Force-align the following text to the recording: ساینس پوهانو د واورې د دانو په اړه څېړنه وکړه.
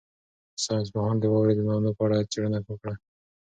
ساینس 0.63 0.87
پوهانو 0.93 1.21
د 1.21 1.25
واورې 1.31 1.53
د 1.55 1.61
دانو 1.67 1.91
په 1.97 2.01
اړه 2.05 2.27
څېړنه 2.31 2.59
وکړه. 2.67 2.93